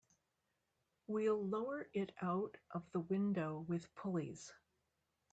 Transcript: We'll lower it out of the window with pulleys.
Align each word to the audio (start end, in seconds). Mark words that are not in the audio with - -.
We'll 1.05 1.45
lower 1.47 1.87
it 1.93 2.11
out 2.23 2.57
of 2.71 2.89
the 2.91 3.01
window 3.01 3.59
with 3.67 3.93
pulleys. 3.93 4.51